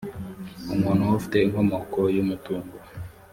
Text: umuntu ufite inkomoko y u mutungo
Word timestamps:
umuntu 0.73 1.03
ufite 1.19 1.37
inkomoko 1.41 1.99
y 2.15 2.17
u 2.23 2.25
mutungo 2.29 2.75